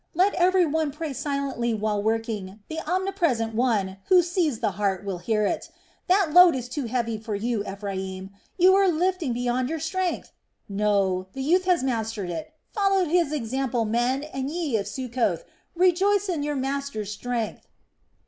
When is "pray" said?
0.91-1.13